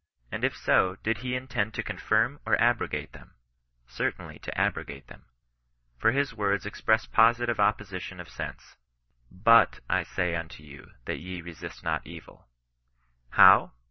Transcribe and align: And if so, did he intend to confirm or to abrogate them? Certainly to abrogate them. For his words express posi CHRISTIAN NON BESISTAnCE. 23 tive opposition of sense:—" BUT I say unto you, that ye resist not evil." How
And 0.31 0.43
if 0.43 0.57
so, 0.57 0.95
did 1.03 1.19
he 1.19 1.35
intend 1.35 1.75
to 1.75 1.83
confirm 1.83 2.39
or 2.43 2.53
to 2.55 2.59
abrogate 2.63 3.11
them? 3.13 3.35
Certainly 3.85 4.39
to 4.39 4.57
abrogate 4.59 5.05
them. 5.09 5.25
For 5.99 6.11
his 6.11 6.33
words 6.33 6.65
express 6.65 7.05
posi 7.05 7.05
CHRISTIAN 7.05 7.17
NON 7.17 7.27
BESISTAnCE. 7.27 7.45
23 7.45 7.53
tive 7.53 7.59
opposition 7.59 8.19
of 8.19 8.29
sense:—" 8.29 8.75
BUT 9.45 9.79
I 9.87 10.01
say 10.01 10.33
unto 10.35 10.63
you, 10.63 10.93
that 11.05 11.19
ye 11.19 11.41
resist 11.43 11.83
not 11.83 12.07
evil." 12.07 12.47
How 13.29 13.73